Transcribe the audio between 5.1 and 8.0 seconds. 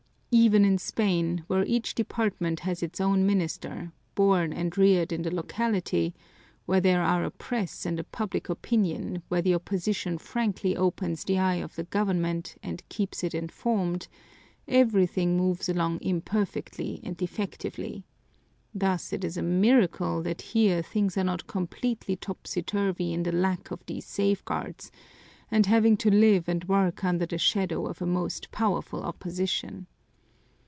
in the locality, where there are a press and